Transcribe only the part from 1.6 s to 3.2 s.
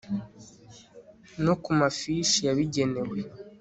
ku mafishi yabigenewe